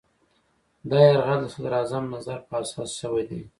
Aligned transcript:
دا 0.89 0.99
یرغل 1.07 1.39
د 1.41 1.45
صدراعظم 1.53 2.03
نظر 2.15 2.39
په 2.47 2.53
اساس 2.61 2.89
شوی 2.99 3.23
دی. 3.29 3.41